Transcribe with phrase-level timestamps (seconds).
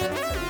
[0.00, 0.49] Bye.